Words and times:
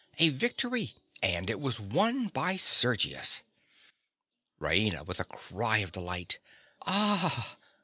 A 0.17 0.29
victory! 0.29 0.95
And 1.21 1.47
it 1.47 1.59
was 1.59 1.79
won 1.79 2.29
by 2.29 2.57
Sergius. 2.57 3.43
RAINA. 4.59 5.03
(with 5.05 5.19
a 5.19 5.25
cry 5.25 5.77
of 5.77 5.91
delight). 5.91 6.39
Ah! 6.87 7.55